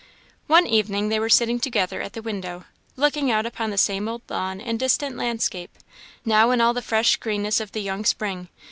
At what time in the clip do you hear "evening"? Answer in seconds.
0.65-1.09